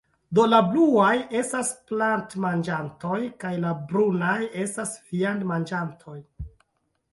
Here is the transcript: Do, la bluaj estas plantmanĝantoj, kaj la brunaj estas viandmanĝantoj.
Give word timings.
Do, 0.37 0.43
la 0.51 0.59
bluaj 0.69 1.11
estas 1.41 1.69
plantmanĝantoj, 1.91 3.19
kaj 3.45 3.53
la 3.67 3.75
brunaj 3.93 4.35
estas 4.65 4.97
viandmanĝantoj. 5.13 6.19